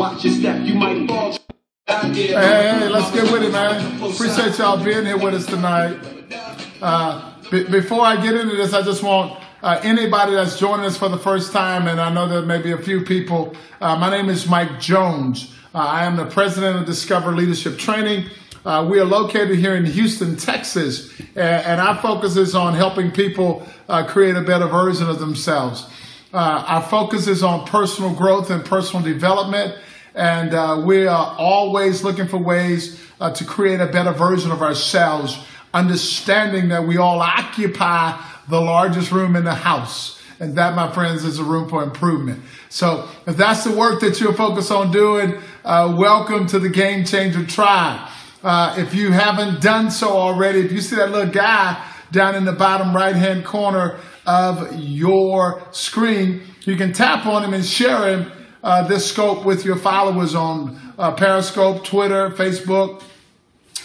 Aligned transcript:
Watch 0.00 0.24
your 0.24 0.32
step, 0.32 0.66
you 0.66 0.76
might 0.76 1.06
fall. 1.06 1.36
Hey, 1.86 2.28
hey, 2.28 2.88
let's 2.88 3.10
get 3.14 3.30
with 3.30 3.42
it, 3.42 3.52
man. 3.52 3.96
Appreciate 3.96 4.56
y'all 4.56 4.82
being 4.82 5.04
here 5.04 5.18
with 5.18 5.34
us 5.34 5.44
tonight. 5.44 5.98
Uh, 6.80 7.34
b- 7.50 7.64
before 7.64 8.00
I 8.00 8.16
get 8.16 8.34
into 8.34 8.56
this, 8.56 8.72
I 8.72 8.80
just 8.80 9.02
want 9.02 9.38
uh, 9.62 9.78
anybody 9.82 10.32
that's 10.32 10.58
joining 10.58 10.86
us 10.86 10.96
for 10.96 11.10
the 11.10 11.18
first 11.18 11.52
time, 11.52 11.86
and 11.86 12.00
I 12.00 12.10
know 12.14 12.26
there 12.26 12.40
may 12.40 12.62
be 12.62 12.72
a 12.72 12.78
few 12.78 13.02
people. 13.02 13.54
Uh, 13.78 13.94
my 13.96 14.08
name 14.08 14.30
is 14.30 14.48
Mike 14.48 14.80
Jones. 14.80 15.54
Uh, 15.74 15.80
I 15.80 16.06
am 16.06 16.16
the 16.16 16.24
president 16.24 16.78
of 16.78 16.86
Discover 16.86 17.32
Leadership 17.32 17.76
Training. 17.76 18.30
Uh, 18.64 18.88
we 18.90 18.98
are 19.00 19.04
located 19.04 19.58
here 19.58 19.76
in 19.76 19.84
Houston, 19.84 20.34
Texas, 20.36 21.12
and, 21.36 21.38
and 21.38 21.78
our 21.78 22.00
focus 22.00 22.38
is 22.38 22.54
on 22.54 22.72
helping 22.72 23.10
people 23.10 23.68
uh, 23.86 24.06
create 24.06 24.34
a 24.34 24.40
better 24.40 24.66
version 24.66 25.10
of 25.10 25.18
themselves. 25.18 25.90
Uh, 26.32 26.64
our 26.66 26.82
focus 26.82 27.26
is 27.26 27.42
on 27.42 27.66
personal 27.66 28.14
growth 28.14 28.48
and 28.48 28.64
personal 28.64 29.04
development, 29.04 29.76
and 30.14 30.54
uh, 30.54 30.82
we 30.84 31.06
are 31.06 31.36
always 31.38 32.02
looking 32.02 32.26
for 32.26 32.38
ways 32.38 33.00
uh, 33.20 33.30
to 33.32 33.44
create 33.44 33.80
a 33.80 33.86
better 33.86 34.12
version 34.12 34.50
of 34.50 34.62
ourselves, 34.62 35.38
understanding 35.72 36.68
that 36.68 36.84
we 36.84 36.96
all 36.96 37.20
occupy 37.20 38.20
the 38.48 38.60
largest 38.60 39.12
room 39.12 39.36
in 39.36 39.44
the 39.44 39.54
house. 39.54 40.20
And 40.40 40.56
that, 40.56 40.74
my 40.74 40.90
friends, 40.90 41.24
is 41.24 41.38
a 41.38 41.44
room 41.44 41.68
for 41.68 41.82
improvement. 41.82 42.42
So 42.70 43.08
if 43.26 43.36
that's 43.36 43.64
the 43.64 43.72
work 43.72 44.00
that 44.00 44.20
you're 44.20 44.32
focused 44.32 44.72
on 44.72 44.90
doing, 44.90 45.38
uh, 45.64 45.94
welcome 45.96 46.46
to 46.48 46.58
the 46.58 46.70
Game 46.70 47.04
Changer 47.04 47.44
Tribe. 47.44 48.08
Uh, 48.42 48.74
if 48.78 48.94
you 48.94 49.12
haven't 49.12 49.60
done 49.60 49.90
so 49.90 50.08
already, 50.08 50.60
if 50.60 50.72
you 50.72 50.80
see 50.80 50.96
that 50.96 51.10
little 51.10 51.30
guy 51.30 51.86
down 52.10 52.34
in 52.34 52.46
the 52.46 52.52
bottom 52.52 52.96
right 52.96 53.14
hand 53.14 53.44
corner 53.44 54.00
of 54.26 54.74
your 54.80 55.62
screen, 55.72 56.42
you 56.64 56.74
can 56.76 56.94
tap 56.94 57.26
on 57.26 57.44
him 57.44 57.52
and 57.52 57.64
share 57.64 58.08
him 58.08 58.32
uh, 58.62 58.86
this 58.86 59.08
scope 59.08 59.44
with 59.44 59.64
your 59.64 59.76
followers 59.76 60.34
on 60.34 60.78
uh, 60.98 61.12
Periscope, 61.12 61.84
Twitter, 61.84 62.30
Facebook, 62.30 63.02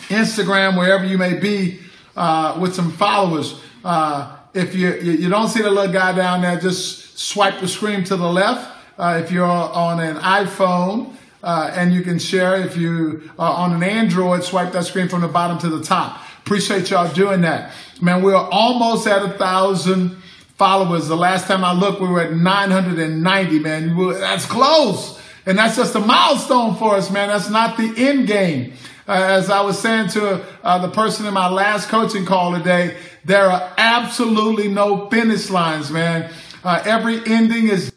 Instagram, 0.08 0.78
wherever 0.78 1.06
you 1.06 1.18
may 1.18 1.34
be 1.34 1.80
uh, 2.16 2.58
with 2.62 2.76
some 2.76 2.92
followers. 2.92 3.60
Uh, 3.84 4.38
if 4.54 4.76
you, 4.76 4.94
you 4.96 5.30
don't 5.30 5.50
see 5.50 5.62
the 5.62 5.70
little 5.70 5.92
guy 5.92 6.14
down 6.14 6.42
there, 6.42 6.60
just 6.60 7.18
swipe 7.20 7.60
the 7.60 7.68
screen 7.68 8.04
to 8.06 8.16
the 8.16 8.28
left. 8.28 8.72
Uh, 8.98 9.22
if 9.24 9.32
you're 9.32 9.46
on 9.46 10.00
an 10.00 10.16
iPhone, 10.18 11.16
uh, 11.44 11.72
and 11.76 11.94
you 11.94 12.02
can 12.02 12.18
share 12.18 12.56
if 12.56 12.76
you 12.76 13.30
are 13.38 13.54
on 13.54 13.74
an 13.74 13.84
Android, 13.84 14.44
swipe 14.44 14.72
that 14.72 14.84
screen 14.84 15.08
from 15.08 15.22
the 15.22 15.28
bottom 15.28 15.60
to 15.60 15.70
the 15.70 15.84
top. 15.84 16.20
Appreciate 16.40 16.90
y'all 16.90 17.12
doing 17.14 17.42
that. 17.42 17.72
Man, 18.02 18.24
we're 18.24 18.36
almost 18.36 19.06
at 19.06 19.22
a 19.22 19.30
thousand 19.30 20.18
followers. 20.58 21.08
The 21.08 21.16
last 21.18 21.48
time 21.48 21.64
I 21.64 21.74
looked, 21.74 22.02
we 22.02 22.08
were 22.08 22.22
at 22.22 22.34
990, 22.34 23.60
man. 23.60 23.98
That's 24.20 24.46
close. 24.46 25.20
And 25.46 25.58
that's 25.58 25.76
just 25.76 25.96
a 25.96 26.00
milestone 26.00 26.76
for 26.76 26.96
us, 26.96 27.12
man. 27.12 27.28
That's 27.28 27.50
not 27.50 27.78
the 27.78 27.94
end 27.98 28.28
game. 28.28 28.74
Uh, 29.08 29.12
as 29.14 29.52
I 29.52 29.62
was 29.62 29.80
saying 29.80 30.10
to 30.10 30.44
uh, 30.64 30.80
the 30.80 30.90
person 30.90 31.28
in 31.28 31.34
my 31.34 31.48
last 31.48 31.90
coaching 31.90 32.26
call 32.26 32.54
today, 32.58 32.98
there 33.24 33.52
are 33.52 33.74
absolutely 33.78 34.68
no 34.68 35.10
finish 35.10 35.50
lines, 35.52 35.92
man. 35.92 36.32
Uh, 36.64 36.82
every 36.86 37.22
ending 37.28 37.70
is 37.70 37.94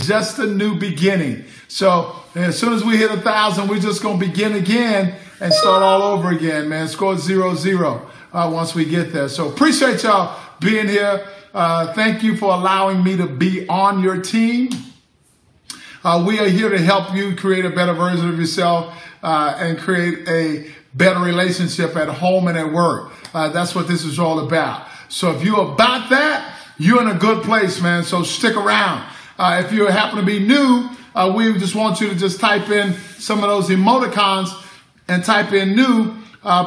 just 0.00 0.38
a 0.38 0.46
new 0.46 0.78
beginning. 0.78 1.44
So 1.66 2.14
as 2.36 2.58
soon 2.58 2.72
as 2.72 2.84
we 2.84 2.96
hit 2.96 3.10
a 3.10 3.20
thousand, 3.20 3.68
we're 3.68 3.80
just 3.80 4.02
going 4.02 4.20
to 4.20 4.26
begin 4.26 4.54
again 4.54 5.16
and 5.40 5.52
start 5.52 5.82
all 5.82 6.02
over 6.02 6.30
again, 6.30 6.68
man. 6.68 6.86
Score 6.86 7.18
zero 7.18 7.56
zero 7.56 8.08
uh, 8.32 8.48
once 8.52 8.74
we 8.74 8.84
get 8.84 9.12
there. 9.12 9.28
So 9.28 9.48
appreciate 9.48 10.04
y'all 10.04 10.38
being 10.60 10.88
here. 10.88 11.26
Uh, 11.54 11.92
thank 11.92 12.22
you 12.22 12.34
for 12.34 12.54
allowing 12.54 13.04
me 13.04 13.14
to 13.14 13.26
be 13.26 13.68
on 13.68 14.02
your 14.02 14.18
team. 14.22 14.70
Uh, 16.02 16.24
we 16.26 16.38
are 16.40 16.48
here 16.48 16.70
to 16.70 16.78
help 16.78 17.14
you 17.14 17.36
create 17.36 17.66
a 17.66 17.70
better 17.70 17.92
version 17.92 18.26
of 18.26 18.38
yourself 18.38 18.96
uh, 19.22 19.54
and 19.58 19.78
create 19.78 20.26
a 20.26 20.72
better 20.94 21.20
relationship 21.20 21.94
at 21.94 22.08
home 22.08 22.48
and 22.48 22.56
at 22.56 22.72
work. 22.72 23.12
Uh, 23.34 23.50
that's 23.50 23.74
what 23.74 23.86
this 23.86 24.02
is 24.02 24.18
all 24.18 24.38
about. 24.38 24.86
So 25.10 25.30
if 25.32 25.44
you're 25.44 25.72
about 25.74 26.08
that, 26.08 26.56
you're 26.78 27.02
in 27.02 27.08
a 27.08 27.18
good 27.18 27.42
place, 27.44 27.82
man. 27.82 28.02
So 28.02 28.22
stick 28.22 28.56
around. 28.56 29.06
Uh, 29.38 29.62
if 29.62 29.72
you 29.72 29.86
happen 29.88 30.20
to 30.20 30.24
be 30.24 30.40
new, 30.40 30.88
uh, 31.14 31.30
we 31.36 31.52
just 31.58 31.74
want 31.74 32.00
you 32.00 32.08
to 32.08 32.14
just 32.14 32.40
type 32.40 32.70
in 32.70 32.94
some 33.18 33.44
of 33.44 33.50
those 33.50 33.68
emoticons 33.68 34.48
and 35.06 35.22
type 35.22 35.52
in 35.52 35.76
new 35.76 36.16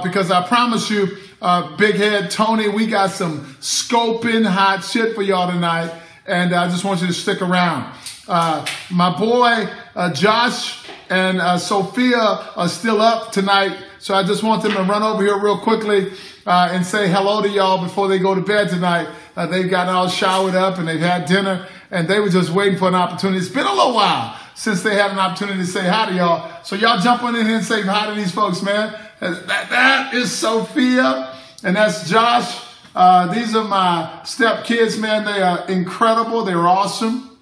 because 0.04 0.30
I 0.30 0.48
promise 0.48 0.92
you, 0.92 1.18
uh, 1.42 1.76
Big 1.78 1.96
Head 1.96 2.32
Tony, 2.32 2.70
we 2.70 2.88
got 2.88 3.12
some 3.12 3.46
scoping 3.60 4.46
hot 4.46 4.84
shit 4.84 5.16
for 5.16 5.22
y'all 5.22 5.52
tonight. 5.52 5.94
And 6.26 6.54
I 6.54 6.68
just 6.70 6.84
want 6.84 7.02
you 7.02 7.08
to 7.08 7.14
stick 7.14 7.42
around. 7.42 7.94
Uh, 8.28 8.66
my 8.90 9.16
boy 9.18 9.68
uh, 9.96 10.12
Josh 10.12 10.88
and 11.10 11.40
uh, 11.40 11.58
Sophia 11.58 12.18
are 12.18 12.68
still 12.68 13.02
up 13.02 13.32
tonight. 13.32 13.78
So 14.00 14.14
I 14.14 14.24
just 14.24 14.44
want 14.44 14.64
them 14.64 14.74
to 14.74 14.84
run 14.84 15.04
over 15.04 15.24
here 15.24 15.38
real 15.38 15.60
quickly 15.60 16.12
uh, 16.46 16.70
and 16.72 16.86
say 16.86 17.10
hello 17.10 17.42
to 17.42 17.50
y'all 17.50 17.84
before 17.84 18.08
they 18.08 18.20
go 18.20 18.34
to 18.34 18.42
bed 18.42 18.70
tonight. 18.70 19.08
Uh, 19.36 19.46
they've 19.46 19.70
gotten 19.70 19.94
all 19.94 20.08
showered 20.08 20.56
up 20.56 20.80
and 20.80 20.88
they've 20.88 21.00
had 21.00 21.26
dinner 21.26 21.68
and 21.92 22.08
they 22.08 22.20
were 22.20 22.30
just 22.30 22.50
waiting 22.50 22.78
for 22.78 22.88
an 22.88 22.96
opportunity. 22.96 23.40
It's 23.40 23.50
been 23.50 23.66
a 23.66 23.74
little 23.74 23.94
while 23.94 24.40
since 24.56 24.82
they 24.84 24.96
had 24.96 25.12
an 25.12 25.20
opportunity 25.20 25.60
to 25.60 25.68
say 25.68 25.88
hi 25.88 26.08
to 26.08 26.16
y'all. 26.16 26.64
So 26.64 26.76
y'all 26.76 27.00
jump 27.00 27.24
on 27.24 27.36
in 27.36 27.46
here 27.46 27.58
and 27.58 27.66
say 27.66 27.82
hi 27.82 28.10
to 28.10 28.16
these 28.16 28.32
folks, 28.32 28.62
man. 28.62 28.94
That, 29.20 29.48
that 29.48 30.14
is 30.14 30.32
Sophia 30.32 31.34
and 31.64 31.76
that's 31.76 32.10
Josh. 32.10 32.62
Uh, 32.94 33.34
these 33.34 33.56
are 33.56 33.64
my 33.64 34.22
step 34.24 34.64
kids, 34.64 34.98
man. 34.98 35.26
They 35.26 35.42
are 35.42 35.68
incredible. 35.68 36.46
They're 36.46 36.68
awesome. 36.68 37.38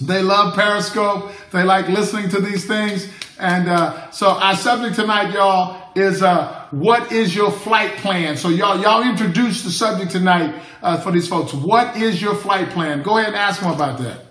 They 0.00 0.22
love 0.22 0.54
Periscope. 0.54 1.30
They 1.52 1.62
like 1.62 1.88
listening 1.88 2.28
to 2.30 2.40
these 2.40 2.66
things. 2.66 3.08
And 3.38 3.68
uh, 3.68 4.10
so 4.10 4.28
our 4.28 4.56
subject 4.56 4.96
tonight, 4.96 5.32
y'all, 5.32 5.90
is 5.94 6.22
uh, 6.22 6.66
what 6.70 7.12
is 7.12 7.34
your 7.34 7.50
flight 7.50 7.92
plan? 7.98 8.36
So 8.36 8.48
y'all, 8.48 8.80
y'all 8.80 9.08
introduce 9.08 9.62
the 9.62 9.70
subject 9.70 10.10
tonight 10.10 10.54
uh, 10.82 11.00
for 11.00 11.12
these 11.12 11.28
folks. 11.28 11.54
What 11.54 11.96
is 11.96 12.20
your 12.20 12.34
flight 12.34 12.70
plan? 12.70 13.02
Go 13.02 13.16
ahead 13.16 13.28
and 13.28 13.36
ask 13.36 13.60
them 13.60 13.72
about 13.72 13.98
that. 14.00 14.23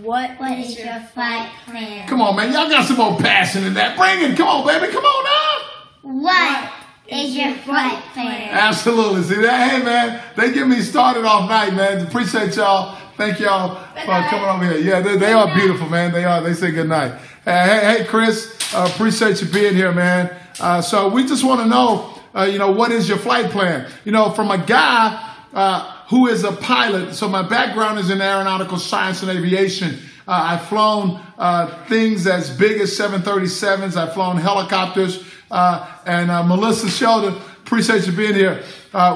What, 0.00 0.40
what 0.40 0.58
is 0.58 0.78
your 0.78 1.00
flight 1.12 1.50
plan? 1.66 2.08
Come 2.08 2.22
on, 2.22 2.34
man. 2.36 2.52
Y'all 2.52 2.68
got 2.68 2.86
some 2.86 2.96
more 2.96 3.18
passion 3.18 3.64
in 3.64 3.74
that. 3.74 3.96
Bring 3.96 4.30
it. 4.30 4.36
Come 4.36 4.48
on, 4.48 4.66
baby. 4.66 4.92
Come 4.92 5.04
on 5.04 5.24
now. 5.24 6.22
What 6.22 6.72
is 7.08 7.36
your 7.36 7.54
flight 7.56 8.02
plan? 8.14 8.48
Absolutely. 8.50 9.22
See 9.22 9.42
that? 9.42 9.70
Hey, 9.70 9.84
man. 9.84 10.22
They 10.36 10.52
get 10.52 10.66
me 10.66 10.80
started 10.80 11.24
off 11.24 11.48
night, 11.48 11.74
man. 11.74 12.06
Appreciate 12.06 12.56
y'all. 12.56 12.98
Thank 13.16 13.40
y'all 13.40 13.74
for 13.94 14.28
coming 14.30 14.48
over 14.48 14.64
here. 14.64 14.78
Yeah, 14.78 15.00
they, 15.00 15.16
they 15.16 15.32
are 15.32 15.52
beautiful, 15.54 15.88
man. 15.88 16.12
They 16.12 16.24
are. 16.24 16.40
They 16.42 16.54
say 16.54 16.70
good 16.70 16.88
night. 16.88 17.12
Hey, 17.44 17.98
hey, 17.98 18.04
Chris. 18.06 18.56
Uh, 18.74 18.90
appreciate 18.94 19.42
you 19.42 19.48
being 19.48 19.74
here, 19.74 19.92
man. 19.92 20.34
Uh, 20.58 20.80
so 20.80 21.08
we 21.08 21.26
just 21.26 21.44
want 21.44 21.60
to 21.60 21.66
know, 21.66 22.18
uh, 22.34 22.44
you 22.44 22.58
know, 22.58 22.70
what 22.70 22.90
is 22.90 23.08
your 23.08 23.18
flight 23.18 23.50
plan? 23.50 23.90
You 24.04 24.12
know, 24.12 24.30
from 24.30 24.50
a 24.50 24.58
guy 24.58 25.34
uh, 25.52 26.01
who 26.12 26.26
is 26.26 26.44
a 26.44 26.52
pilot. 26.52 27.14
So 27.14 27.26
my 27.26 27.40
background 27.40 27.98
is 27.98 28.10
in 28.10 28.20
aeronautical 28.20 28.76
science 28.76 29.22
and 29.22 29.30
aviation. 29.30 29.98
Uh, 30.28 30.58
I've 30.58 30.66
flown 30.68 31.18
uh, 31.38 31.84
things 31.86 32.26
as 32.26 32.54
big 32.54 32.82
as 32.82 32.90
737s. 32.98 33.96
I've 33.96 34.12
flown 34.12 34.36
helicopters. 34.36 35.24
and 35.50 36.48
Melissa 36.48 36.90
Sheldon, 36.90 37.40
appreciate 37.64 38.06
you 38.06 38.12
being 38.12 38.34
here. 38.34 38.62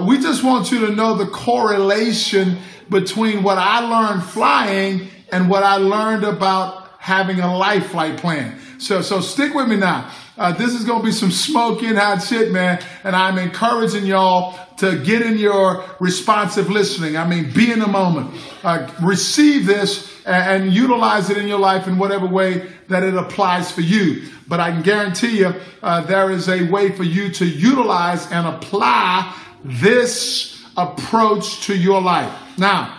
we 0.06 0.18
just 0.18 0.42
want 0.42 0.72
you 0.72 0.86
to 0.86 0.92
know 0.92 1.16
the 1.16 1.26
correlation 1.26 2.56
between 2.88 3.42
what 3.42 3.58
I 3.58 3.80
learned 3.80 4.22
flying 4.24 5.08
and 5.30 5.50
what 5.50 5.64
I 5.64 5.76
learned 5.76 6.24
about 6.24 6.88
having 6.98 7.40
a 7.40 7.54
life 7.54 7.88
flight 7.88 8.16
plan. 8.16 8.58
So, 8.78 9.02
so 9.02 9.20
stick 9.20 9.54
with 9.54 9.68
me 9.68 9.76
now. 9.76 10.10
Uh, 10.38 10.52
this 10.52 10.74
is 10.74 10.84
going 10.84 11.00
to 11.00 11.04
be 11.04 11.12
some 11.12 11.30
smoking 11.30 11.94
hot 11.94 12.22
shit, 12.22 12.52
man. 12.52 12.82
And 13.04 13.16
I'm 13.16 13.38
encouraging 13.38 14.04
y'all 14.04 14.58
to 14.78 14.98
get 14.98 15.22
in 15.22 15.38
your 15.38 15.84
responsive 15.98 16.68
listening. 16.68 17.16
I 17.16 17.26
mean, 17.26 17.50
be 17.52 17.72
in 17.72 17.78
the 17.78 17.86
moment. 17.86 18.38
Uh, 18.62 18.90
receive 19.00 19.64
this 19.64 20.14
and, 20.26 20.64
and, 20.64 20.72
utilize 20.72 21.30
it 21.30 21.38
in 21.38 21.48
your 21.48 21.58
life 21.58 21.86
in 21.88 21.96
whatever 21.96 22.26
way 22.26 22.70
that 22.88 23.02
it 23.02 23.14
applies 23.14 23.70
for 23.70 23.80
you. 23.80 24.28
But 24.46 24.60
I 24.60 24.72
can 24.72 24.82
guarantee 24.82 25.38
you, 25.38 25.54
uh, 25.82 26.02
there 26.02 26.30
is 26.30 26.48
a 26.48 26.68
way 26.68 26.92
for 26.92 27.04
you 27.04 27.30
to 27.30 27.46
utilize 27.46 28.30
and 28.30 28.46
apply 28.46 29.34
this 29.64 30.62
approach 30.76 31.66
to 31.66 31.76
your 31.76 32.02
life. 32.02 32.58
Now, 32.58 32.95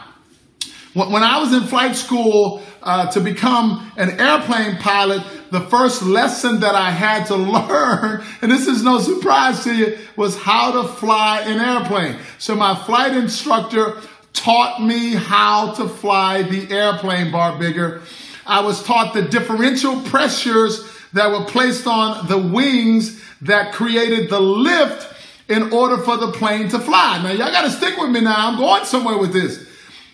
when 1.06 1.24
I 1.24 1.40
was 1.40 1.54
in 1.54 1.64
flight 1.64 1.96
school 1.96 2.64
uh, 2.82 3.12
to 3.12 3.22
become 3.22 3.92
an 3.98 4.20
airplane 4.20 4.78
pilot, 4.78 5.24
the 5.52 5.62
first 5.62 6.02
lesson 6.02 6.62
that 6.62 6.74
I 6.74 6.90
had 6.90 7.26
to 7.28 7.36
learn, 7.36 8.24
and 8.42 8.52
this 8.52 8.68
is 8.68 8.84
no 8.84 9.00
surprise 9.00 9.64
to 9.66 9.76
you, 9.76 9.98
was 10.16 10.38
how 10.38 10.82
to 10.82 10.88
fly 10.88 11.42
an 11.42 11.60
airplane. 11.60 12.18
So 12.40 12.56
my 12.56 12.76
flight 12.76 13.14
instructor 13.14 14.02
taught 14.34 14.82
me 14.82 15.14
how 15.14 15.74
to 15.74 15.88
fly 15.88 16.42
the 16.42 16.72
airplane 16.74 17.32
bar 17.32 17.58
bigger. 17.60 18.02
I 18.46 18.62
was 18.62 18.82
taught 18.84 19.14
the 19.14 19.22
differential 19.22 20.02
pressures 20.02 20.92
that 21.14 21.32
were 21.32 21.46
placed 21.46 21.86
on 21.86 22.28
the 22.28 22.38
wings 22.38 23.22
that 23.42 23.74
created 23.74 24.30
the 24.30 24.40
lift 24.40 25.14
in 25.48 25.72
order 25.72 25.98
for 25.98 26.18
the 26.18 26.32
plane 26.32 26.70
to 26.70 26.80
fly. 26.80 27.22
Now, 27.24 27.32
y'all 27.32 27.52
got 27.52 27.64
to 27.64 27.72
stick 27.72 27.98
with 27.98 28.10
me 28.10 28.22
now. 28.22 28.36
I'm 28.36 28.58
going 28.58 28.86
somewhere 28.86 29.18
with 29.18 29.32
this. 29.32 29.67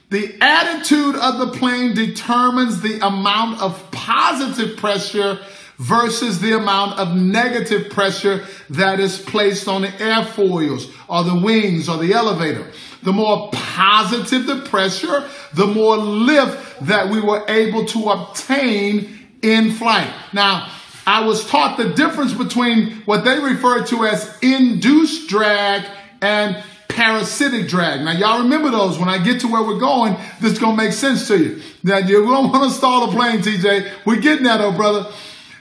The 0.09 0.35
attitude 0.41 1.15
of 1.15 1.39
the 1.39 1.57
plane 1.57 1.95
determines 1.95 2.81
the 2.81 3.05
amount 3.05 3.61
of 3.61 3.91
positive 3.91 4.77
pressure 4.77 5.39
versus 5.77 6.39
the 6.39 6.55
amount 6.55 6.99
of 6.99 7.15
negative 7.15 7.89
pressure 7.89 8.45
that 8.69 8.99
is 8.99 9.19
placed 9.19 9.67
on 9.67 9.81
the 9.81 9.87
airfoils 9.87 10.91
or 11.07 11.23
the 11.23 11.39
wings 11.43 11.89
or 11.89 11.97
the 11.97 12.13
elevator. 12.13 12.71
The 13.01 13.11
more 13.11 13.49
positive 13.51 14.45
the 14.45 14.61
pressure, 14.61 15.27
the 15.53 15.67
more 15.67 15.97
lift 15.97 16.85
that 16.85 17.09
we 17.09 17.19
were 17.19 17.43
able 17.49 17.85
to 17.87 18.09
obtain 18.09 19.27
in 19.41 19.71
flight. 19.71 20.11
Now, 20.31 20.71
I 21.05 21.25
was 21.25 21.45
taught 21.45 21.77
the 21.77 21.89
difference 21.89 22.33
between 22.33 23.01
what 23.01 23.25
they 23.25 23.39
refer 23.39 23.83
to 23.87 24.05
as 24.05 24.37
induced 24.41 25.27
drag 25.27 25.85
and 26.21 26.63
parasitic 26.95 27.67
drag. 27.67 28.01
Now, 28.01 28.11
y'all 28.11 28.43
remember 28.43 28.69
those. 28.69 28.97
When 28.97 29.09
I 29.09 29.23
get 29.23 29.41
to 29.41 29.47
where 29.47 29.63
we're 29.63 29.79
going, 29.79 30.15
this 30.39 30.53
is 30.53 30.59
going 30.59 30.77
to 30.77 30.83
make 30.83 30.93
sense 30.93 31.27
to 31.27 31.37
you. 31.37 31.61
Now, 31.83 31.97
you 31.97 32.25
don't 32.25 32.51
want 32.51 32.69
to 32.69 32.75
stall 32.75 33.07
the 33.07 33.13
plane, 33.13 33.39
TJ. 33.39 34.05
We're 34.05 34.21
getting 34.21 34.45
that, 34.45 34.57
though, 34.57 34.71
brother. 34.71 35.11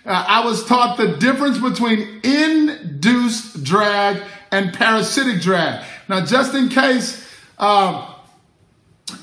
Uh, 0.05 0.25
I 0.29 0.45
was 0.45 0.65
taught 0.65 0.97
the 0.97 1.17
difference 1.17 1.59
between 1.59 2.21
induced 2.25 3.63
drag 3.63 4.23
and 4.51 4.73
parasitic 4.73 5.41
drag. 5.41 5.85
Now, 6.09 6.25
just 6.25 6.55
in 6.55 6.69
case 6.69 7.29
uh, 7.59 8.15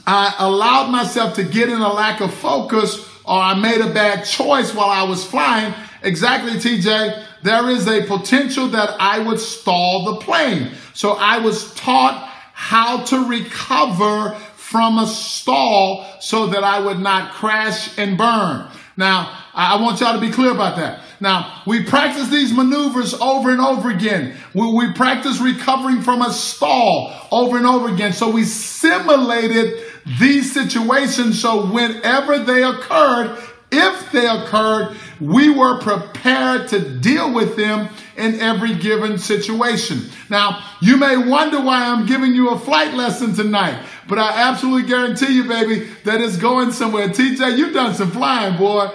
I 0.08 0.36
allowed 0.40 0.90
myself 0.90 1.36
to 1.36 1.44
get 1.44 1.70
in 1.70 1.80
a 1.80 1.94
lack 1.94 2.22
of 2.22 2.34
focus 2.34 3.06
or 3.26 3.38
I 3.40 3.54
made 3.54 3.82
a 3.82 3.94
bad 3.94 4.26
choice 4.26 4.74
while 4.74 4.90
I 4.90 5.04
was 5.04 5.24
flying, 5.24 5.74
exactly, 6.04 6.54
TJ, 6.54 7.26
there 7.44 7.70
is 7.70 7.88
a 7.88 8.06
potential 8.06 8.68
that 8.70 8.96
I 9.00 9.20
would 9.20 9.40
stall 9.40 10.14
the 10.14 10.22
plane. 10.22 10.72
So 10.94 11.12
I 11.12 11.40
was 11.40 11.74
taught 11.76 12.26
how 12.54 13.04
to 13.06 13.28
recover 13.30 14.38
from 14.56 15.00
a 15.00 15.08
stall 15.08 16.06
so 16.20 16.48
that 16.48 16.64
I 16.64 16.80
would 16.80 17.00
not 17.00 17.32
crash 17.34 17.98
and 17.98 18.18
burn. 18.18 18.68
Now, 18.98 19.36
I 19.54 19.82
want 19.82 20.02
y'all 20.02 20.14
to 20.14 20.20
be 20.20 20.32
clear 20.32 20.52
about 20.52 20.76
that. 20.76 21.02
Now, 21.22 21.64
we 21.66 21.84
practice 21.84 22.30
these 22.30 22.54
maneuvers 22.54 23.14
over 23.14 23.50
and 23.50 23.60
over 23.60 23.90
again. 23.90 24.36
We, 24.54 24.72
we 24.74 24.94
practice 24.94 25.40
recovering 25.40 26.02
from 26.02 26.22
a 26.22 26.32
stall 26.32 27.14
over 27.32 27.58
and 27.58 27.66
over 27.66 27.94
again. 27.94 28.14
So 28.14 28.30
we 28.30 28.44
simulated 28.44 29.84
these 30.20 30.54
situations 30.54 31.42
so 31.42 31.66
whenever 31.66 32.40
they 32.40 32.64
occurred, 32.64 33.42
if 33.72 34.12
they 34.12 34.28
occurred, 34.28 34.98
we 35.20 35.50
were 35.50 35.80
prepared 35.80 36.68
to 36.70 36.80
deal 36.80 37.34
with 37.34 37.56
them 37.56 37.90
in 38.18 38.40
every 38.40 38.76
given 38.76 39.18
situation. 39.18 40.10
Now, 40.30 40.64
you 40.82 40.98
may 40.98 41.18
wonder 41.18 41.62
why 41.62 41.86
I'm 41.86 42.06
giving 42.06 42.34
you 42.34 42.50
a 42.50 42.60
flight 42.60 42.94
lesson 42.94 43.34
tonight, 43.34 43.82
but 44.08 44.18
I 44.18 44.50
absolutely 44.50 44.90
guarantee 44.90 45.36
you, 45.36 45.46
baby, 45.46 45.90
that 46.04 46.22
it's 46.22 46.38
going 46.38 46.72
somewhere. 46.72 47.10
TJ, 47.10 47.58
you've 47.58 47.74
done 47.74 47.94
some 47.94 48.12
flying, 48.12 48.58
boy. 48.58 48.90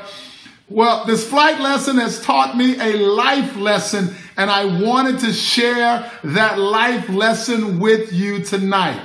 Well, 0.69 1.05
this 1.05 1.29
flight 1.29 1.61
lesson 1.61 1.99
has 1.99 2.23
taught 2.23 2.57
me 2.57 2.79
a 2.81 2.97
life 2.97 3.57
lesson, 3.57 4.15
and 4.37 4.51
I 4.51 4.65
wanted 4.65 5.21
to 5.21 5.33
share 5.33 6.11
that 6.25 6.59
life 6.59 7.09
lesson 7.09 7.81
with 7.81 8.13
you 8.13 8.43
tonight. 8.43 9.01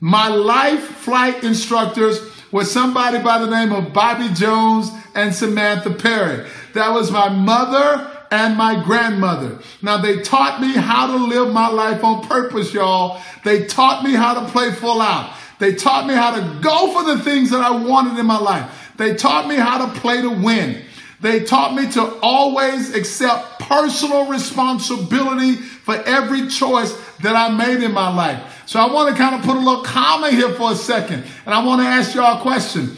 My 0.00 0.28
life 0.28 0.84
flight 0.84 1.42
instructors 1.42 2.20
were 2.52 2.64
somebody 2.64 3.18
by 3.22 3.38
the 3.38 3.50
name 3.50 3.72
of 3.72 3.92
Bobby 3.92 4.32
Jones 4.34 4.90
and 5.18 5.34
Samantha 5.34 5.90
Perry. 5.90 6.46
That 6.74 6.92
was 6.92 7.10
my 7.10 7.28
mother 7.28 8.08
and 8.30 8.56
my 8.56 8.82
grandmother. 8.84 9.58
Now 9.82 10.00
they 10.00 10.20
taught 10.22 10.60
me 10.60 10.72
how 10.74 11.08
to 11.08 11.24
live 11.24 11.52
my 11.52 11.68
life 11.68 12.04
on 12.04 12.26
purpose, 12.26 12.72
y'all. 12.72 13.20
They 13.44 13.66
taught 13.66 14.04
me 14.04 14.12
how 14.12 14.40
to 14.40 14.50
play 14.52 14.70
full 14.70 15.02
out. 15.02 15.34
They 15.58 15.74
taught 15.74 16.06
me 16.06 16.14
how 16.14 16.36
to 16.36 16.60
go 16.62 16.92
for 16.92 17.16
the 17.16 17.22
things 17.22 17.50
that 17.50 17.60
I 17.60 17.70
wanted 17.70 18.18
in 18.18 18.26
my 18.26 18.38
life. 18.38 18.92
They 18.96 19.16
taught 19.16 19.48
me 19.48 19.56
how 19.56 19.86
to 19.86 20.00
play 20.00 20.22
to 20.22 20.30
win. 20.30 20.84
They 21.20 21.42
taught 21.42 21.74
me 21.74 21.90
to 21.92 22.02
always 22.22 22.94
accept 22.94 23.58
personal 23.58 24.28
responsibility 24.28 25.56
for 25.56 25.96
every 25.96 26.46
choice 26.46 26.96
that 27.22 27.34
I 27.34 27.48
made 27.48 27.82
in 27.82 27.92
my 27.92 28.14
life. 28.14 28.62
So 28.66 28.78
I 28.78 28.92
want 28.92 29.10
to 29.10 29.20
kind 29.20 29.34
of 29.34 29.42
put 29.42 29.56
a 29.56 29.58
little 29.58 29.82
comma 29.82 30.30
here 30.30 30.50
for 30.50 30.70
a 30.70 30.76
second. 30.76 31.24
And 31.44 31.54
I 31.54 31.64
want 31.64 31.82
to 31.82 31.88
ask 31.88 32.14
y'all 32.14 32.38
a 32.38 32.40
question. 32.40 32.96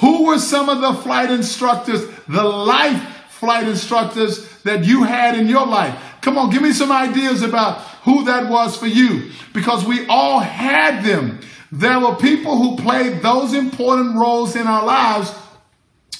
Who 0.00 0.26
were 0.26 0.38
some 0.38 0.68
of 0.68 0.80
the 0.80 1.02
flight 1.02 1.30
instructors, 1.30 2.06
the 2.28 2.44
life 2.44 3.02
flight 3.30 3.68
instructors 3.68 4.48
that 4.62 4.84
you 4.84 5.04
had 5.04 5.36
in 5.36 5.48
your 5.48 5.66
life? 5.66 5.98
Come 6.20 6.38
on, 6.38 6.50
give 6.50 6.62
me 6.62 6.72
some 6.72 6.92
ideas 6.92 7.42
about 7.42 7.78
who 8.02 8.24
that 8.24 8.50
was 8.50 8.76
for 8.76 8.86
you 8.86 9.30
because 9.52 9.84
we 9.84 10.06
all 10.06 10.40
had 10.40 11.04
them. 11.04 11.40
There 11.70 12.00
were 12.00 12.16
people 12.16 12.56
who 12.56 12.76
played 12.82 13.22
those 13.22 13.54
important 13.54 14.16
roles 14.16 14.56
in 14.56 14.66
our 14.66 14.84
lives 14.84 15.32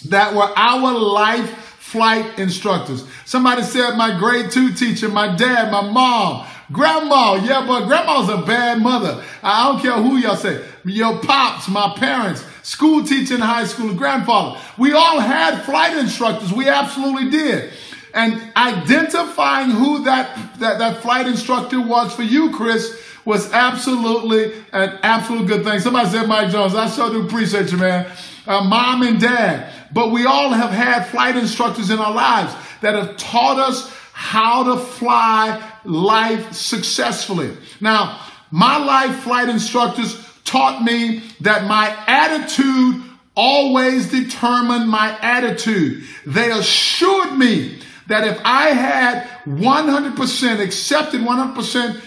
that 0.07 0.35
were 0.35 0.51
our 0.57 0.93
life 0.99 1.51
flight 1.79 2.39
instructors. 2.39 3.05
Somebody 3.25 3.63
said 3.63 3.97
my 3.97 4.19
grade 4.19 4.51
two 4.51 4.73
teacher, 4.73 5.09
my 5.09 5.35
dad, 5.35 5.73
my 5.73 5.91
mom, 5.91 6.47
grandma. 6.71 7.35
Yeah, 7.37 7.67
but 7.67 7.87
grandma's 7.87 8.29
a 8.29 8.45
bad 8.45 8.83
mother. 8.83 9.23
I 9.43 9.71
don't 9.71 9.81
care 9.81 9.95
who 9.95 10.17
y'all 10.17 10.37
say. 10.37 10.65
Your 10.85 11.19
pops, 11.21 11.69
my 11.69 11.95
parents, 11.97 12.45
school 12.69 13.03
teacher 13.03 13.35
in 13.35 13.41
high 13.41 13.65
school, 13.65 13.95
grandfather. 13.95 14.61
We 14.77 14.93
all 14.93 15.21
had 15.21 15.63
flight 15.63 15.97
instructors. 15.97 16.53
We 16.53 16.69
absolutely 16.69 17.31
did. 17.31 17.73
And 18.13 18.53
identifying 18.55 19.71
who 19.71 20.05
that, 20.05 20.37
that, 20.59 20.79
that 20.79 21.01
flight 21.01 21.27
instructor 21.27 21.81
was 21.81 22.15
for 22.15 22.25
you, 22.25 22.53
Chris, 22.53 23.03
was 23.25 23.51
absolutely 23.55 24.53
an 24.73 24.99
absolute 25.03 25.47
good 25.47 25.65
thing. 25.65 25.81
Somebody 25.81 26.11
said 26.11 26.29
Mike 26.29 26.51
Jones. 26.51 26.75
I 26.75 26.91
sure 26.91 27.09
do 27.11 27.25
appreciate 27.25 27.73
you, 27.73 27.79
man. 27.79 28.07
Uh, 28.47 28.63
mom 28.65 29.03
and 29.03 29.19
dad. 29.19 29.73
But 29.91 30.11
we 30.11 30.27
all 30.27 30.51
have 30.51 30.71
had 30.71 31.07
flight 31.07 31.37
instructors 31.37 31.89
in 31.89 31.99
our 31.99 32.13
lives 32.13 32.55
that 32.83 32.95
have 32.95 33.17
taught 33.17 33.59
us 33.59 33.91
how 34.13 34.65
to 34.65 34.79
fly 34.79 35.73
life 35.87 36.53
successfully. 36.53 37.57
Now, 37.81 38.21
my 38.51 38.77
life 38.77 39.21
flight 39.21 39.49
instructors 39.49 40.28
taught 40.49 40.83
me 40.83 41.23
that 41.41 41.65
my 41.65 41.95
attitude 42.07 43.05
always 43.37 44.11
determined 44.11 44.89
my 44.89 45.17
attitude. 45.23 46.05
They 46.27 46.51
assured 46.51 47.39
me 47.39 47.79
that 48.09 48.27
if 48.27 48.41
I 48.45 48.71
had 48.71 49.29
100% 49.47 50.61
accepted 50.61 51.21
100% 51.21 52.01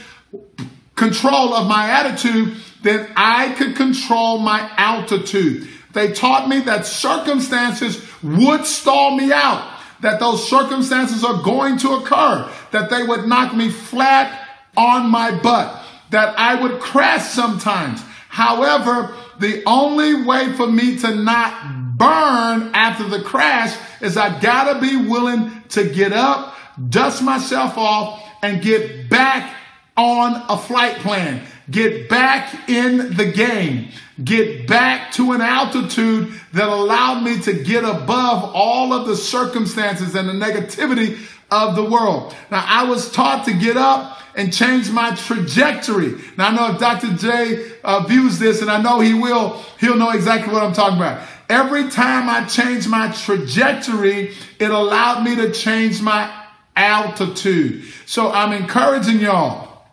control 0.95 1.53
of 1.53 1.67
my 1.67 1.89
attitude, 1.89 2.57
then 2.83 3.07
I 3.15 3.53
could 3.53 3.75
control 3.75 4.39
my 4.39 4.69
altitude. 4.75 5.69
They 5.93 6.11
taught 6.11 6.49
me 6.49 6.61
that 6.61 6.85
circumstances 6.85 8.05
would 8.23 8.65
stall 8.65 9.15
me 9.15 9.31
out, 9.31 9.79
that 10.01 10.19
those 10.19 10.49
circumstances 10.49 11.23
are 11.23 11.41
going 11.41 11.77
to 11.79 11.93
occur, 11.93 12.51
that 12.71 12.89
they 12.89 13.03
would 13.03 13.27
knock 13.27 13.55
me 13.55 13.69
flat 13.69 14.47
on 14.75 15.09
my 15.09 15.31
butt, 15.31 15.83
that 16.09 16.37
I 16.37 16.61
would 16.61 16.79
crash 16.79 17.29
sometimes. 17.29 18.03
However, 18.31 19.13
the 19.39 19.61
only 19.65 20.23
way 20.23 20.53
for 20.53 20.65
me 20.65 20.97
to 20.99 21.13
not 21.13 21.97
burn 21.97 22.71
after 22.73 23.03
the 23.03 23.21
crash 23.21 23.77
is 23.99 24.15
I 24.15 24.39
gotta 24.39 24.79
be 24.79 24.95
willing 24.95 25.51
to 25.71 25.83
get 25.83 26.13
up, 26.13 26.55
dust 26.89 27.21
myself 27.21 27.77
off, 27.77 28.23
and 28.41 28.61
get 28.61 29.09
back 29.09 29.53
on 29.97 30.45
a 30.47 30.57
flight 30.57 30.95
plan. 30.99 31.45
Get 31.69 32.07
back 32.07 32.69
in 32.69 33.17
the 33.17 33.29
game. 33.29 33.89
Get 34.23 34.65
back 34.65 35.11
to 35.13 35.33
an 35.33 35.41
altitude 35.41 36.33
that 36.53 36.69
allowed 36.69 37.23
me 37.23 37.41
to 37.41 37.51
get 37.51 37.83
above 37.83 38.55
all 38.55 38.93
of 38.93 39.07
the 39.07 39.17
circumstances 39.17 40.15
and 40.15 40.29
the 40.29 40.33
negativity 40.33 41.17
of 41.51 41.75
the 41.75 41.83
world. 41.83 42.33
Now, 42.49 42.63
I 42.65 42.85
was 42.85 43.11
taught 43.11 43.45
to 43.45 43.53
get 43.53 43.77
up 43.77 44.19
and 44.35 44.53
change 44.53 44.89
my 44.89 45.13
trajectory. 45.13 46.15
Now, 46.37 46.47
I 46.47 46.55
know 46.55 46.73
if 46.73 46.79
Dr. 46.79 47.13
J 47.15 47.71
uh, 47.83 48.03
views 48.07 48.39
this, 48.39 48.61
and 48.61 48.71
I 48.71 48.81
know 48.81 49.01
he 49.01 49.13
will, 49.13 49.61
he'll 49.79 49.97
know 49.97 50.11
exactly 50.11 50.53
what 50.53 50.63
I'm 50.63 50.73
talking 50.73 50.97
about. 50.97 51.27
Every 51.49 51.89
time 51.89 52.29
I 52.29 52.45
changed 52.45 52.87
my 52.87 53.11
trajectory, 53.11 54.33
it 54.57 54.71
allowed 54.71 55.23
me 55.23 55.35
to 55.35 55.51
change 55.51 56.01
my 56.01 56.33
altitude. 56.77 57.83
So 58.05 58.31
I'm 58.31 58.53
encouraging 58.53 59.19
y'all 59.19 59.83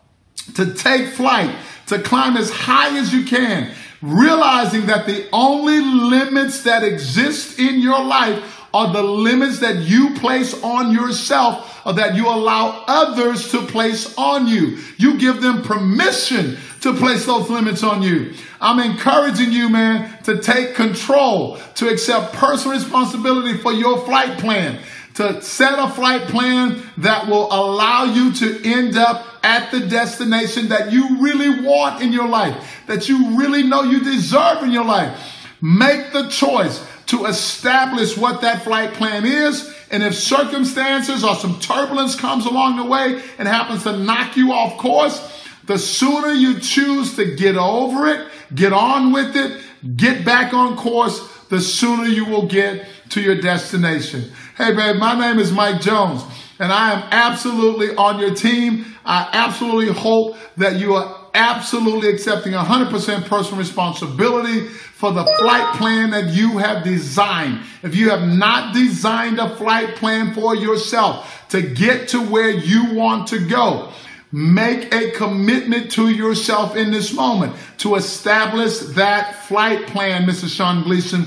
to 0.55 0.73
take 0.73 1.07
flight, 1.07 1.53
to 1.87 1.99
climb 1.99 2.37
as 2.37 2.49
high 2.49 2.97
as 2.97 3.13
you 3.13 3.25
can, 3.25 3.73
realizing 4.01 4.85
that 4.85 5.05
the 5.05 5.27
only 5.33 5.81
limits 5.81 6.63
that 6.63 6.83
exist 6.83 7.59
in 7.59 7.81
your 7.81 8.01
life 8.03 8.58
are 8.73 8.93
the 8.93 9.03
limits 9.03 9.59
that 9.59 9.77
you 9.77 10.13
place 10.15 10.53
on 10.63 10.91
yourself 10.91 11.81
or 11.85 11.93
that 11.93 12.15
you 12.15 12.27
allow 12.27 12.83
others 12.87 13.51
to 13.51 13.61
place 13.65 14.13
on 14.17 14.47
you. 14.47 14.77
You 14.97 15.17
give 15.17 15.41
them 15.41 15.61
permission 15.61 16.57
to 16.81 16.93
place 16.93 17.25
those 17.25 17.49
limits 17.49 17.83
on 17.83 18.01
you. 18.01 18.33
I'm 18.61 18.79
encouraging 18.79 19.51
you, 19.51 19.69
man, 19.69 20.21
to 20.23 20.41
take 20.41 20.75
control, 20.75 21.57
to 21.75 21.89
accept 21.89 22.33
personal 22.33 22.77
responsibility 22.77 23.57
for 23.57 23.71
your 23.71 24.05
flight 24.05 24.37
plan, 24.39 24.79
to 25.15 25.41
set 25.41 25.79
a 25.79 25.89
flight 25.89 26.23
plan 26.23 26.81
that 26.97 27.27
will 27.27 27.47
allow 27.51 28.05
you 28.05 28.33
to 28.33 28.61
end 28.63 28.97
up 28.97 29.25
at 29.43 29.71
the 29.71 29.79
destination 29.79 30.69
that 30.69 30.91
you 30.91 31.21
really 31.21 31.61
want 31.63 32.01
in 32.01 32.11
your 32.11 32.27
life, 32.27 32.83
that 32.87 33.09
you 33.09 33.37
really 33.37 33.63
know 33.63 33.83
you 33.83 34.03
deserve 34.03 34.63
in 34.63 34.71
your 34.71 34.85
life. 34.85 35.37
Make 35.61 36.13
the 36.13 36.29
choice 36.29 36.85
to 37.09 37.25
establish 37.25 38.15
what 38.15 38.41
that 38.41 38.63
flight 38.63 38.93
plan 38.93 39.25
is. 39.25 39.75
And 39.89 40.03
if 40.03 40.13
circumstances 40.13 41.23
or 41.23 41.35
some 41.35 41.59
turbulence 41.59 42.15
comes 42.15 42.45
along 42.45 42.77
the 42.77 42.85
way 42.85 43.21
and 43.39 43.47
happens 43.47 43.83
to 43.83 43.97
knock 43.97 44.37
you 44.37 44.53
off 44.53 44.77
course, 44.77 45.19
the 45.65 45.79
sooner 45.79 46.31
you 46.31 46.59
choose 46.59 47.15
to 47.15 47.35
get 47.35 47.57
over 47.57 48.07
it, 48.07 48.27
get 48.53 48.73
on 48.73 49.11
with 49.11 49.35
it, 49.35 49.59
get 49.95 50.23
back 50.23 50.53
on 50.53 50.77
course, 50.77 51.19
the 51.49 51.59
sooner 51.59 52.05
you 52.05 52.25
will 52.25 52.45
get 52.45 52.87
to 53.09 53.21
your 53.21 53.41
destination. 53.41 54.31
Hey, 54.55 54.75
babe, 54.75 54.97
my 54.97 55.17
name 55.17 55.39
is 55.39 55.51
Mike 55.51 55.81
Jones, 55.81 56.23
and 56.59 56.71
I 56.71 56.93
am 56.93 57.07
absolutely 57.11 57.95
on 57.95 58.19
your 58.19 58.35
team. 58.35 58.85
I 59.03 59.29
absolutely 59.33 59.93
hope 59.93 60.37
that 60.57 60.75
you 60.75 60.93
are 60.93 61.18
absolutely 61.39 62.09
accepting 62.09 62.51
100% 62.51 63.25
personal 63.25 63.57
responsibility 63.57 64.67
for 64.67 65.13
the 65.13 65.23
flight 65.39 65.75
plan 65.77 66.09
that 66.11 66.33
you 66.33 66.57
have 66.57 66.83
designed. 66.83 67.61
If 67.81 67.95
you 67.95 68.09
have 68.09 68.27
not 68.27 68.73
designed 68.73 69.39
a 69.39 69.55
flight 69.55 69.95
plan 69.95 70.33
for 70.33 70.55
yourself 70.55 71.45
to 71.49 71.61
get 71.61 72.09
to 72.09 72.21
where 72.21 72.49
you 72.49 72.93
want 72.93 73.29
to 73.29 73.47
go, 73.47 73.93
Make 74.31 74.93
a 74.93 75.09
commitment 75.11 75.89
to 75.93 76.09
yourself 76.09 76.75
in 76.75 76.91
this 76.91 77.11
moment 77.13 77.55
to 77.79 77.95
establish 77.95 78.77
that 78.93 79.43
flight 79.45 79.87
plan, 79.87 80.27
Mrs. 80.27 80.55
Sean 80.55 80.83
Gleason. 80.83 81.25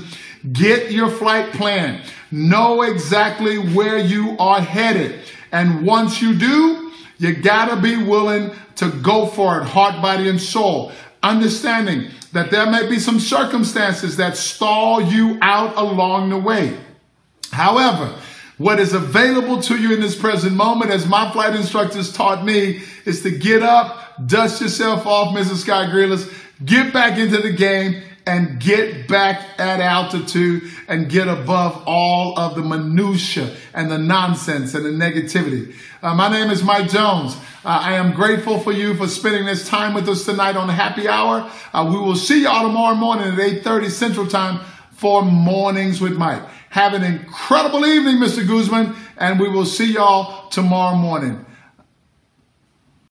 Get 0.53 0.91
your 0.91 1.09
flight 1.09 1.51
plan. 1.51 2.01
Know 2.31 2.81
exactly 2.83 3.57
where 3.57 3.97
you 3.97 4.37
are 4.39 4.61
headed. 4.61 5.19
And 5.51 5.85
once 5.85 6.21
you 6.21 6.33
do, 6.35 6.82
you 7.23 7.33
gotta 7.33 7.81
be 7.81 7.95
willing 7.95 8.51
to 8.75 8.89
go 8.89 9.25
for 9.25 9.61
it, 9.61 9.63
heart, 9.63 10.01
body, 10.01 10.27
and 10.27 10.41
soul. 10.41 10.91
Understanding 11.23 12.09
that 12.33 12.51
there 12.51 12.69
may 12.69 12.89
be 12.89 12.99
some 12.99 13.17
circumstances 13.17 14.17
that 14.17 14.35
stall 14.35 15.01
you 15.01 15.37
out 15.41 15.77
along 15.77 16.31
the 16.31 16.37
way. 16.37 16.77
However, 17.51 18.13
what 18.57 18.77
is 18.77 18.93
available 18.93 19.61
to 19.61 19.77
you 19.77 19.93
in 19.93 20.01
this 20.01 20.19
present 20.19 20.53
moment, 20.53 20.91
as 20.91 21.07
my 21.07 21.31
flight 21.31 21.55
instructors 21.55 22.11
taught 22.11 22.43
me, 22.43 22.81
is 23.05 23.21
to 23.23 23.31
get 23.31 23.63
up, 23.63 24.27
dust 24.27 24.61
yourself 24.61 25.07
off, 25.07 25.33
Mrs. 25.33 25.61
Scott 25.61 25.91
Grealish, 25.91 26.29
get 26.65 26.91
back 26.91 27.17
into 27.17 27.37
the 27.37 27.53
game, 27.53 28.03
and 28.25 28.59
get 28.59 29.07
back 29.07 29.59
at 29.59 29.79
altitude 29.79 30.63
and 30.87 31.09
get 31.09 31.27
above 31.27 31.83
all 31.85 32.37
of 32.39 32.55
the 32.55 32.61
minutia 32.61 33.55
and 33.73 33.91
the 33.91 33.97
nonsense 33.97 34.73
and 34.73 34.85
the 34.85 34.89
negativity. 34.89 35.75
Uh, 36.01 36.13
my 36.15 36.29
name 36.29 36.49
is 36.49 36.63
Mike 36.63 36.89
Jones. 36.89 37.35
Uh, 37.65 37.79
I 37.81 37.93
am 37.93 38.13
grateful 38.13 38.59
for 38.59 38.71
you 38.71 38.95
for 38.95 39.07
spending 39.07 39.45
this 39.45 39.67
time 39.67 39.93
with 39.93 40.07
us 40.07 40.25
tonight 40.25 40.55
on 40.55 40.69
happy 40.69 41.07
hour. 41.07 41.49
Uh, 41.73 41.87
we 41.89 41.97
will 41.97 42.15
see 42.15 42.43
y'all 42.43 42.67
tomorrow 42.67 42.95
morning 42.95 43.27
at 43.27 43.39
8.30 43.39 43.89
Central 43.89 44.27
Time 44.27 44.59
for 44.91 45.23
Mornings 45.23 45.99
with 45.99 46.17
Mike. 46.17 46.43
Have 46.69 46.93
an 46.93 47.03
incredible 47.03 47.85
evening, 47.85 48.17
Mr. 48.17 48.47
Guzman, 48.47 48.95
and 49.17 49.39
we 49.39 49.49
will 49.49 49.65
see 49.65 49.93
y'all 49.93 50.49
tomorrow 50.49 50.95
morning. 50.95 51.45